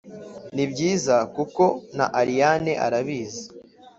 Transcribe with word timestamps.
nibyiza 0.55 1.15
kuko 1.35 1.63
na 1.97 2.05
allayne 2.19 2.73
arabizi. 2.85 3.45